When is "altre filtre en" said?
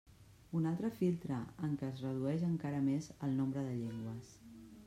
0.69-1.77